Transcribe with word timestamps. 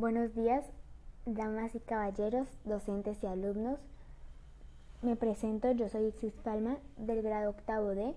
Buenos 0.00 0.34
días, 0.34 0.64
damas 1.26 1.74
y 1.74 1.78
caballeros, 1.78 2.48
docentes 2.64 3.22
y 3.22 3.26
alumnos. 3.26 3.78
Me 5.02 5.14
presento, 5.14 5.72
yo 5.72 5.90
soy 5.90 6.06
Ixis 6.06 6.32
Palma 6.42 6.78
del 6.96 7.20
grado 7.20 7.50
octavo 7.50 7.88
D 7.88 8.14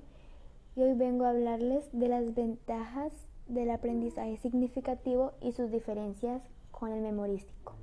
y 0.78 0.82
hoy 0.82 0.94
vengo 0.94 1.26
a 1.26 1.32
hablarles 1.32 1.84
de 1.92 2.08
las 2.08 2.34
ventajas 2.34 3.12
del 3.50 3.70
aprendizaje 3.70 4.38
significativo 4.38 5.34
y 5.42 5.52
sus 5.52 5.72
diferencias 5.72 6.42
con 6.72 6.94
el 6.94 7.02
memorístico. 7.02 7.74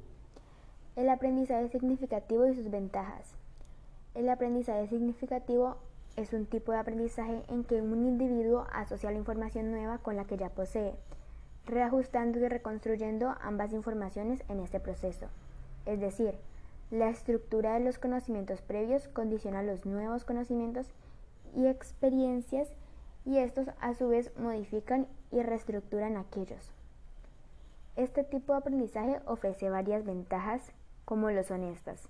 El 0.97 1.11
aprendizaje 1.11 1.69
significativo 1.69 2.47
y 2.47 2.55
sus 2.55 2.71
ventajas. 2.71 3.35
El 4.15 4.31
aprendizaje 4.31 4.89
significativo 4.89 5.77
es 6.17 6.33
un 6.33 6.47
tipo 6.47 6.73
de 6.73 6.79
aprendizaje 6.79 7.43
en 7.49 7.65
que 7.65 7.83
un 7.83 8.07
individuo 8.07 8.67
asocia 8.73 9.11
la 9.11 9.19
información 9.19 9.71
nueva 9.71 9.99
con 9.99 10.17
la 10.17 10.25
que 10.25 10.39
ya 10.39 10.49
posee 10.49 10.95
reajustando 11.71 12.39
y 12.39 12.49
reconstruyendo 12.49 13.35
ambas 13.41 13.73
informaciones 13.73 14.43
en 14.49 14.61
este 14.61 14.81
proceso. 14.81 15.27
Es 15.87 16.01
decir, 16.01 16.35
la 16.91 17.09
estructura 17.09 17.75
de 17.75 17.81
los 17.81 17.99
conocimientos 17.99 18.63
previos 18.63 19.09
condiciona 19.09 19.63
los 19.63 19.87
nuevos 19.87 20.25
conocimientos 20.25 20.89
y 21.55 21.67
experiencias 21.67 22.69
y 23.25 23.39
estos 23.39 23.69
a 23.81 23.95
su 23.95 24.09
vez 24.09 24.37
modifican 24.37 25.07
y 25.31 25.43
reestructuran 25.43 26.17
aquellos. 26.17 26.73
Este 27.97 28.25
tipo 28.25 28.53
de 28.53 28.59
aprendizaje 28.59 29.21
ofrece 29.27 29.71
varias 29.71 30.05
ventajas 30.05 30.73
como 31.05 31.31
lo 31.31 31.43
son 31.45 31.65
estas. 31.65 32.09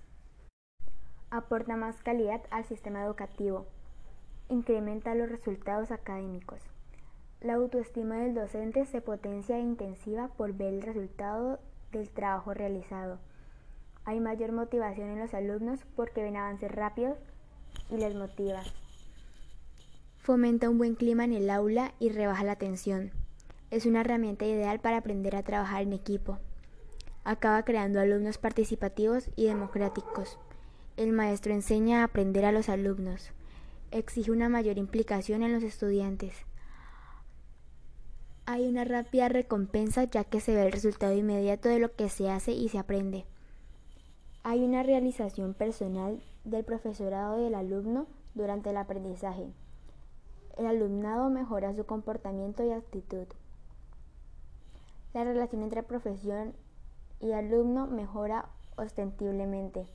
Aporta 1.29 1.75
más 1.75 2.01
calidad 2.01 2.41
al 2.49 2.65
sistema 2.65 3.03
educativo. 3.03 3.65
Incrementa 4.49 5.15
los 5.15 5.29
resultados 5.29 5.91
académicos. 5.91 6.61
La 7.41 7.55
autoestima 7.55 8.17
del 8.17 8.35
docente 8.35 8.85
se 8.85 9.01
potencia 9.01 9.57
e 9.57 9.61
intensiva 9.61 10.27
por 10.27 10.53
ver 10.53 10.75
el 10.75 10.83
resultado 10.83 11.59
del 11.91 12.07
trabajo 12.11 12.53
realizado. 12.53 13.17
Hay 14.05 14.19
mayor 14.19 14.51
motivación 14.51 15.09
en 15.09 15.19
los 15.19 15.33
alumnos 15.33 15.79
porque 15.95 16.21
ven 16.21 16.37
avances 16.37 16.69
rápidos 16.69 17.17
y 17.89 17.97
les 17.97 18.13
motiva. 18.13 18.61
Fomenta 20.19 20.69
un 20.69 20.77
buen 20.77 20.93
clima 20.93 21.23
en 21.23 21.33
el 21.33 21.49
aula 21.49 21.95
y 21.97 22.09
rebaja 22.09 22.43
la 22.43 22.57
tensión. 22.57 23.09
Es 23.71 23.87
una 23.87 24.01
herramienta 24.01 24.45
ideal 24.45 24.79
para 24.79 24.97
aprender 24.97 25.35
a 25.35 25.41
trabajar 25.41 25.81
en 25.81 25.93
equipo. 25.93 26.37
Acaba 27.23 27.63
creando 27.63 27.99
alumnos 27.99 28.37
participativos 28.37 29.31
y 29.35 29.47
democráticos. 29.47 30.37
El 30.95 31.11
maestro 31.11 31.53
enseña 31.53 32.01
a 32.01 32.03
aprender 32.03 32.45
a 32.45 32.51
los 32.51 32.69
alumnos. 32.69 33.31
Exige 33.89 34.29
una 34.29 34.47
mayor 34.47 34.77
implicación 34.77 35.41
en 35.41 35.53
los 35.53 35.63
estudiantes 35.63 36.45
hay 38.45 38.67
una 38.67 38.83
rápida 38.83 39.29
recompensa 39.29 40.05
ya 40.05 40.23
que 40.23 40.39
se 40.39 40.53
ve 40.55 40.65
el 40.65 40.71
resultado 40.71 41.13
inmediato 41.13 41.69
de 41.69 41.79
lo 41.79 41.95
que 41.95 42.09
se 42.09 42.29
hace 42.29 42.51
y 42.51 42.69
se 42.69 42.79
aprende. 42.79 43.25
Hay 44.43 44.63
una 44.63 44.83
realización 44.83 45.53
personal 45.53 46.21
del 46.43 46.63
profesorado 46.63 47.39
y 47.39 47.43
del 47.43 47.55
alumno 47.55 48.07
durante 48.33 48.71
el 48.71 48.77
aprendizaje. 48.77 49.51
El 50.57 50.65
alumnado 50.65 51.29
mejora 51.29 51.75
su 51.75 51.85
comportamiento 51.85 52.65
y 52.65 52.71
actitud. 52.71 53.27
La 55.13 55.23
relación 55.23 55.61
entre 55.63 55.83
profesión 55.83 56.53
y 57.19 57.33
alumno 57.33 57.85
mejora 57.87 58.49
ostentiblemente. 58.77 59.85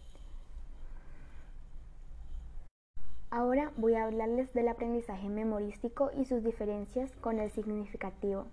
Ahora 3.37 3.71
voy 3.77 3.93
a 3.97 4.05
hablarles 4.05 4.51
del 4.55 4.67
aprendizaje 4.67 5.29
memorístico 5.29 6.11
y 6.17 6.25
sus 6.25 6.43
diferencias 6.43 7.15
con 7.17 7.39
el 7.39 7.51
significativo. 7.51 8.47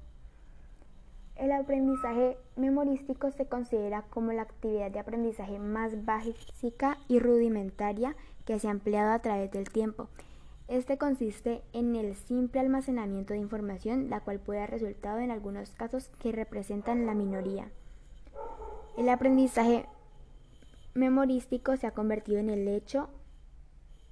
El 1.38 1.54
aprendizaje 1.54 2.36
memorístico 2.58 3.32
se 3.32 3.46
considera 3.46 4.02
como 4.10 4.34
la 4.34 4.42
actividad 4.42 4.92
de 4.92 5.00
aprendizaje 5.00 5.58
más 5.58 6.04
básica 6.04 6.98
y 7.08 7.20
rudimentaria 7.20 8.18
que 8.44 8.60
se 8.60 8.68
ha 8.68 8.72
empleado 8.72 9.14
a 9.14 9.20
través 9.20 9.52
del 9.52 9.70
tiempo. 9.70 10.10
Este 10.68 10.98
consiste 10.98 11.62
en 11.72 11.96
el 11.96 12.14
simple 12.16 12.60
almacenamiento 12.60 13.32
de 13.32 13.40
información, 13.40 14.10
la 14.10 14.20
cual 14.20 14.42
puede 14.42 14.60
dar 14.60 14.72
resultado 14.72 15.20
en 15.20 15.32
algunos 15.32 15.72
casos 15.76 16.10
que 16.20 16.34
representan 16.34 17.06
la 17.06 17.14
minoría. 17.14 17.70
El 18.98 19.08
aprendizaje 19.08 19.86
memorístico 20.94 21.78
se 21.78 21.88
ha 21.88 21.92
convertido 21.92 22.40
en 22.40 22.50
el 22.50 22.68
hecho 22.68 23.08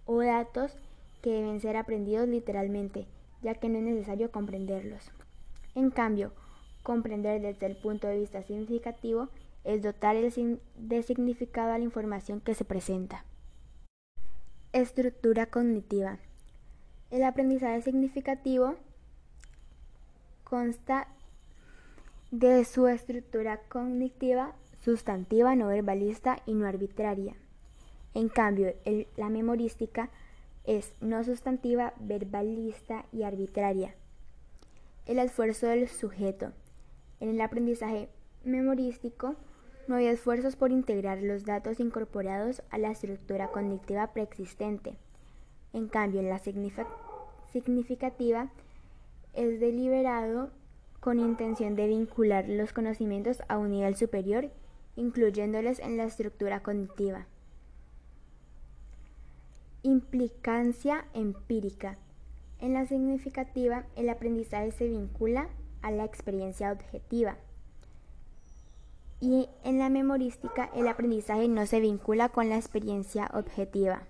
o 0.06 0.22
datos 0.22 0.74
que 1.22 1.32
deben 1.32 1.62
ser 1.62 1.78
aprendidos 1.78 2.28
literalmente, 2.28 3.08
ya 3.42 3.56
que 3.56 3.70
no 3.70 3.78
es 3.78 3.84
necesario 3.84 4.32
comprenderlos. 4.32 5.12
En 5.76 5.90
cambio, 5.90 6.32
comprender 6.84 7.42
desde 7.42 7.66
el 7.66 7.76
punto 7.76 8.08
de 8.08 8.20
vista 8.20 8.42
significativo 8.44 9.30
es 9.64 9.82
dotar 9.82 10.16
de 10.16 11.04
significado 11.04 11.72
a 11.72 11.78
la 11.78 11.84
información 11.84 12.42
que 12.42 12.56
se 12.56 12.66
presenta. 12.66 13.24
Estructura 14.74 15.46
cognitiva. 15.46 16.18
El 17.12 17.24
aprendizaje 17.24 17.82
significativo 17.82 18.76
consta 20.44 21.08
de 22.32 22.64
su 22.66 22.88
estructura 22.88 23.60
cognitiva 23.68 24.56
sustantiva, 24.84 25.56
no 25.56 25.68
verbalista 25.68 26.42
y 26.46 26.54
no 26.54 26.66
arbitraria. 26.66 27.36
En 28.14 28.30
cambio, 28.30 28.74
la 29.18 29.30
memorística 29.30 30.10
es 30.66 30.94
no 31.02 31.24
sustantiva, 31.24 31.94
verbalista 32.00 33.06
y 33.12 33.24
arbitraria. 33.24 33.96
El 35.06 35.20
esfuerzo 35.20 35.68
del 35.68 35.88
sujeto. 35.88 36.52
En 37.20 37.30
el 37.30 37.42
aprendizaje 37.42 38.10
memorístico 38.44 39.36
no 39.88 39.96
hay 39.96 40.08
esfuerzos 40.08 40.56
por 40.56 40.72
integrar 40.72 41.22
los 41.22 41.46
datos 41.46 41.80
incorporados 41.80 42.62
a 42.70 42.78
la 42.78 42.92
estructura 42.92 43.48
cognitiva 43.48 44.14
preexistente. 44.14 44.98
En 45.74 45.88
cambio, 45.88 46.20
en 46.20 46.30
la 46.30 46.40
significativa 47.52 48.52
es 49.34 49.60
deliberado 49.60 50.52
con 51.00 51.20
intención 51.20 51.76
de 51.76 51.88
vincular 51.88 52.48
los 52.48 52.74
conocimientos 52.74 53.42
a 53.48 53.58
un 53.58 53.72
nivel 53.72 53.96
superior, 53.96 54.52
incluyéndoles 54.96 55.80
en 55.80 55.98
la 55.98 56.04
estructura 56.04 56.62
cognitiva. 56.62 57.26
Implicancia 59.84 61.06
empírica. 61.14 61.98
En 62.60 62.76
la 62.76 62.86
significativa, 62.86 63.86
el 63.96 64.10
aprendizaje 64.10 64.72
se 64.72 64.88
vincula 64.88 65.50
a 65.82 65.90
la 65.90 66.04
experiencia 66.04 66.72
objetiva. 66.72 67.38
Y 69.20 69.50
en 69.64 69.80
la 69.80 69.90
memorística, 69.90 70.70
el 70.76 70.88
aprendizaje 70.88 71.48
no 71.48 71.66
se 71.66 71.80
vincula 71.80 72.30
con 72.30 72.50
la 72.50 72.58
experiencia 72.58 73.32
objetiva. 73.34 74.04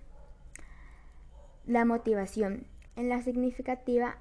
La 1.65 1.85
motivación. 1.85 2.67
En 2.97 3.07
la 3.07 3.21
significativa 3.21 4.17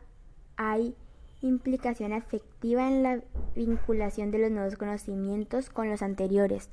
hay 0.56 0.94
implicación 1.40 2.12
afectiva 2.12 2.86
en 2.86 3.02
la 3.02 3.22
vinculación 3.56 4.30
de 4.30 4.38
los 4.38 4.50
nuevos 4.52 4.76
conocimientos 4.76 5.68
con 5.68 5.90
los 5.90 6.02
anteriores. 6.02 6.70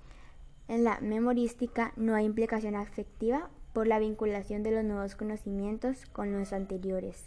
En 0.67 0.83
la 0.83 0.99
memorística 0.99 1.93
no 1.95 2.13
hay 2.13 2.25
implicación 2.25 2.75
afectiva 2.75 3.49
por 3.77 3.85
la 3.85 3.99
vinculación 3.99 4.63
de 4.63 4.71
los 4.71 4.83
nuevos 4.83 5.13
conocimientos 5.13 6.07
con 6.11 6.33
los 6.33 6.51
anteriores. 6.51 7.25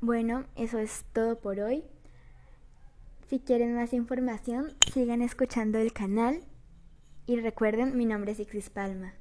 Bueno, 0.00 0.46
eso 0.56 0.78
es 0.78 1.04
todo 1.12 1.38
por 1.38 1.60
hoy. 1.60 1.84
Si 3.28 3.40
quieren 3.40 3.74
más 3.74 3.92
información, 3.92 4.68
sigan 4.90 5.20
escuchando 5.20 5.76
el 5.76 5.92
canal 5.92 6.40
y 7.26 7.38
recuerden, 7.40 7.94
mi 7.94 8.06
nombre 8.06 8.32
es 8.32 8.40
Ixis 8.40 8.70
Palma. 8.70 9.12